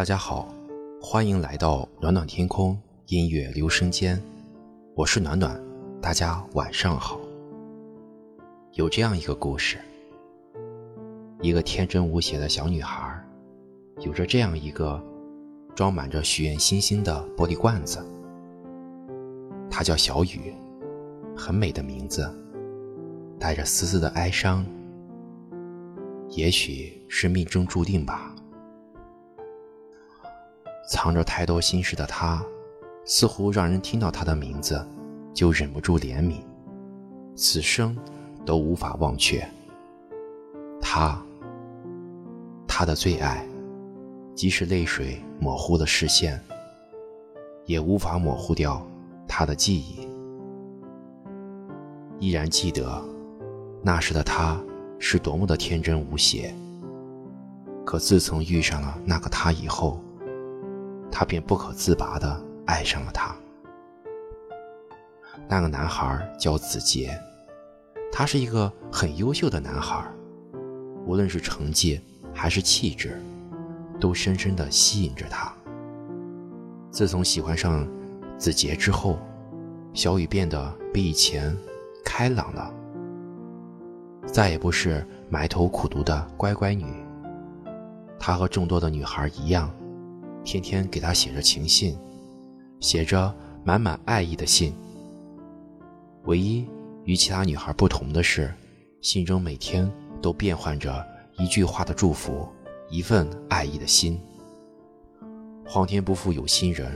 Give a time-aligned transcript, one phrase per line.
[0.00, 0.48] 大家好，
[0.98, 2.74] 欢迎来到暖暖天空
[3.08, 4.18] 音乐留声间，
[4.94, 5.62] 我是暖暖，
[6.00, 7.20] 大家晚上好。
[8.72, 9.76] 有这样一个故事，
[11.42, 13.22] 一个天真无邪的小女孩，
[13.98, 14.98] 有着这样一个
[15.74, 18.02] 装满着许愿星星的玻璃罐子，
[19.70, 20.54] 她叫小雨，
[21.36, 22.26] 很美的名字，
[23.38, 24.64] 带着丝丝的哀伤，
[26.30, 28.29] 也许是命中注定吧。
[30.90, 32.44] 藏着太多心事的他，
[33.04, 34.84] 似乎让人听到他的名字
[35.32, 36.40] 就忍不住怜悯，
[37.36, 37.96] 此生
[38.44, 39.48] 都无法忘却。
[40.80, 41.16] 他，
[42.66, 43.46] 他的最爱，
[44.34, 46.42] 即使泪水模糊了视线，
[47.66, 48.84] 也无法模糊掉
[49.28, 50.08] 他的记忆。
[52.18, 53.00] 依然记得，
[53.80, 54.60] 那时的他
[54.98, 56.52] 是多么的天真无邪。
[57.86, 60.00] 可自从遇上了那个他以后，
[61.20, 63.36] 他便不可自拔地爱上了他。
[65.46, 67.14] 那个男孩叫子杰，
[68.10, 70.02] 他是一个很优秀的男孩，
[71.04, 72.00] 无论是成绩
[72.32, 73.20] 还是气质，
[74.00, 75.52] 都深深地吸引着他。
[76.90, 77.86] 自从喜欢上
[78.38, 79.18] 子杰之后，
[79.92, 81.54] 小雨变得比以前
[82.02, 82.72] 开朗了，
[84.24, 86.86] 再也不是埋头苦读的乖乖女。
[88.18, 89.70] 她和众多的女孩一样。
[90.44, 91.96] 天天给他写着情信，
[92.80, 93.32] 写着
[93.64, 94.74] 满满爱意的信。
[96.24, 96.66] 唯一
[97.04, 98.52] 与其他女孩不同的是，
[99.00, 101.06] 信中每天都变换着
[101.38, 102.48] 一句话的祝福，
[102.88, 104.20] 一份爱意的心。
[105.66, 106.90] 皇天不负有心人，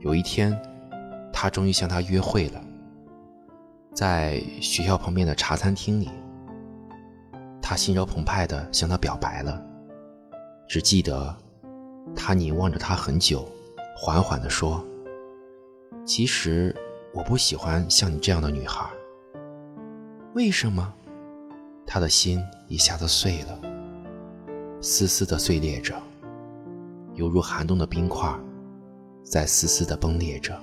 [0.00, 0.56] 有一天，
[1.32, 2.62] 他终于向她约会了。
[3.94, 6.10] 在学校旁边的茶餐厅里，
[7.62, 9.62] 他心潮澎湃地向她表白了，
[10.68, 11.34] 只记得。
[12.14, 13.46] 他凝望着她很久，
[13.96, 14.84] 缓缓地说
[16.06, 16.74] ：“其实
[17.12, 18.88] 我不喜欢像你这样的女孩。
[20.34, 20.92] 为什么？”
[21.88, 23.60] 他的心一下子碎了，
[24.80, 25.94] 丝丝的碎裂着，
[27.14, 28.28] 犹如寒冬的冰块，
[29.22, 30.58] 在丝丝的崩裂着。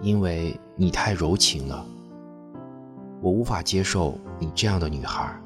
[0.00, 1.84] 因为你太柔情了，
[3.20, 5.38] 我无法接受你这样的女孩。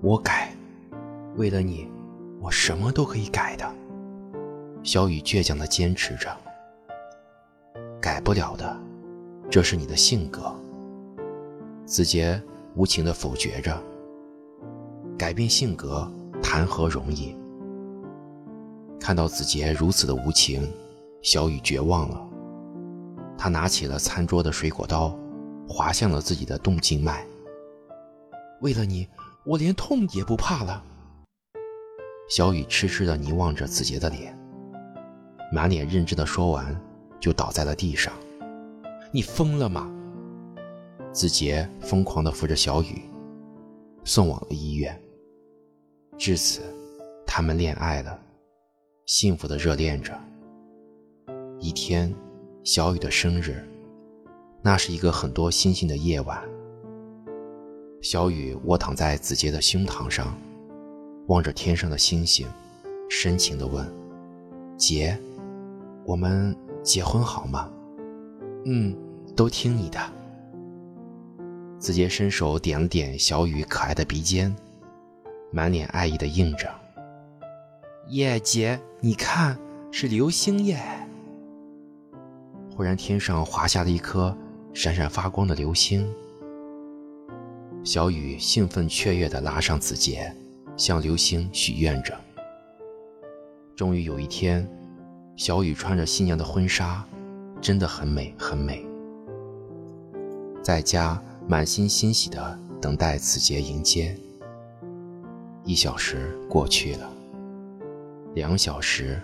[0.00, 0.52] 我改，
[1.36, 1.91] 为了你。
[2.42, 3.72] 我什么都可以改的，
[4.82, 6.36] 小雨倔强地坚持着。
[8.00, 8.76] 改不了的，
[9.48, 10.52] 这是你的性格。
[11.86, 12.42] 子杰
[12.74, 13.80] 无情地否决着。
[15.16, 16.10] 改变性格
[16.42, 17.32] 谈何容易？
[18.98, 20.68] 看到子杰如此的无情，
[21.22, 22.28] 小雨绝望了。
[23.38, 25.16] 他拿起了餐桌的水果刀，
[25.68, 27.24] 划向了自己的动静脉。
[28.62, 29.06] 为了你，
[29.44, 30.82] 我连痛也不怕了。
[32.28, 34.36] 小雨痴痴地凝望着子杰的脸，
[35.52, 36.74] 满脸认真的说完，
[37.20, 38.12] 就倒在了地上。
[39.12, 39.90] 你疯了吗？
[41.12, 43.02] 子杰疯狂地扶着小雨，
[44.04, 44.98] 送往了医院。
[46.16, 46.62] 至此，
[47.26, 48.18] 他们恋爱了，
[49.04, 50.18] 幸福的热恋着。
[51.58, 52.14] 一天，
[52.64, 53.62] 小雨的生日，
[54.62, 56.42] 那是一个很多星星的夜晚。
[58.00, 60.34] 小雨卧躺在子杰的胸膛上。
[61.26, 62.46] 望着天上的星星，
[63.08, 63.86] 深情地问
[64.76, 65.16] ：“姐，
[66.04, 67.70] 我们结婚好吗
[68.66, 68.96] ？”“嗯，
[69.36, 70.00] 都听你的。”
[71.78, 74.54] 子杰伸手点了点小雨可爱的鼻尖，
[75.50, 76.68] 满脸爱意地应着
[78.10, 79.58] ：“耶，姐，你看，
[79.90, 80.80] 是流星耶！”
[82.76, 84.36] 忽然，天上滑下了一颗
[84.72, 86.08] 闪闪发光的流星。
[87.84, 90.34] 小雨兴奋雀跃地拉上子杰。
[90.76, 92.18] 向流星许愿着。
[93.76, 94.68] 终于有一天，
[95.36, 97.04] 小雨穿着新娘的婚纱，
[97.60, 98.84] 真的很美很美。
[100.62, 104.16] 在家满心欣喜的等待此节迎接。
[105.64, 107.10] 一小时过去了，
[108.34, 109.20] 两小时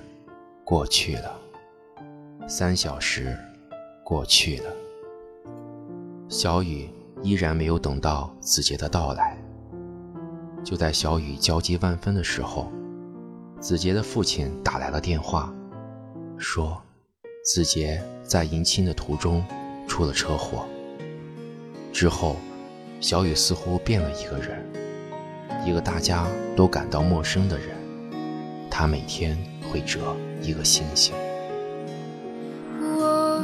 [0.64, 1.38] 过去了，
[2.48, 3.36] 三小时
[4.04, 4.72] 过去了，
[6.28, 6.88] 小雨
[7.22, 9.37] 依然没有等到子杰的到来。
[10.68, 12.70] 就在小雨焦急万分的时候，
[13.58, 15.50] 子杰的父亲打来了电话，
[16.36, 16.78] 说
[17.42, 19.42] 子杰在迎亲的途中
[19.86, 20.66] 出了车祸。
[21.90, 22.36] 之后，
[23.00, 24.62] 小雨似乎变了一个人，
[25.66, 27.68] 一个大家都感到陌生的人。
[28.70, 29.38] 他每天
[29.72, 31.14] 会折一个星星。
[32.78, 33.42] 我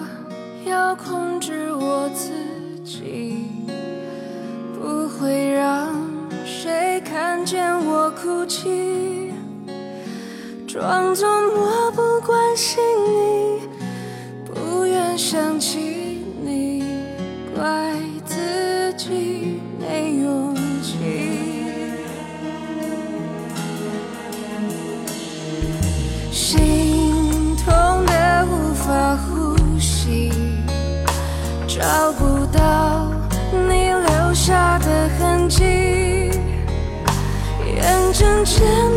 [0.67, 2.35] 要控制我自
[2.85, 3.47] 己，
[4.79, 5.84] 不会让。
[6.65, 9.31] 谁看见我哭泣？
[10.67, 13.69] 装作漠不关心你
[14.47, 15.94] 不愿想起
[38.45, 38.94] 前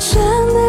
[0.00, 0.18] 真
[0.54, 0.59] 的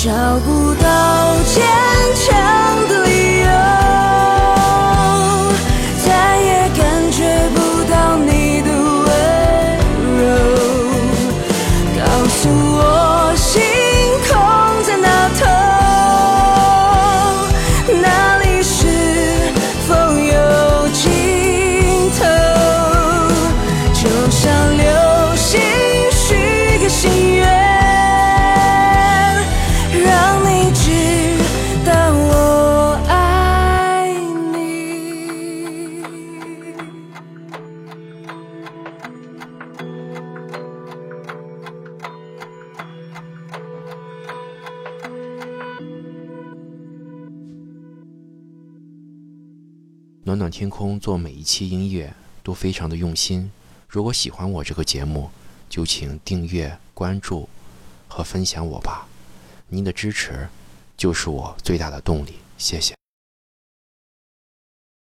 [0.00, 0.87] 找不到
[50.28, 53.50] 暖暖天空做每一期音乐都非常的用心。
[53.88, 55.30] 如果喜欢我这个节目
[55.70, 57.48] 就请订阅关注
[58.08, 59.08] 和分享我吧。
[59.68, 60.46] 您的支持
[60.98, 62.97] 就是我最大的动力谢谢。